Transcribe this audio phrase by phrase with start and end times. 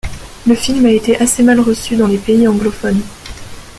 [0.47, 3.03] Le film a été assez mal reçu dans les pays anglophones.